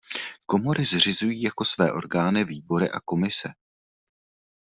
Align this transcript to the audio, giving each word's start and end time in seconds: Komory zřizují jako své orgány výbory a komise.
Komory 0.45 0.85
zřizují 0.85 1.41
jako 1.41 1.65
své 1.65 1.93
orgány 1.93 2.43
výbory 2.45 2.89
a 2.91 2.99
komise. 3.05 3.53